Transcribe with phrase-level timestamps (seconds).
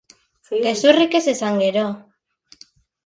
[0.63, 1.85] Gezurrik ez esan, gero.